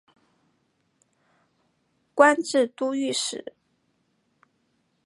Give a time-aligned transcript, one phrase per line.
[2.15, 3.53] 官至都御史。